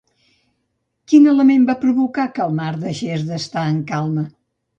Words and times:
Quin 1.11 1.27
element 1.33 1.67
va 1.67 1.75
provocar 1.83 2.25
que 2.39 2.43
el 2.47 2.57
mar 2.61 2.71
deixés 2.87 3.27
d'estar 3.29 3.67
en 3.75 3.79
calma? 3.95 4.27